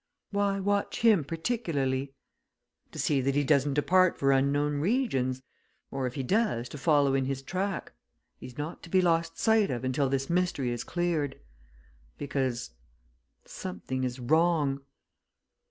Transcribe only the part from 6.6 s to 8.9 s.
to follow in his track. He's not to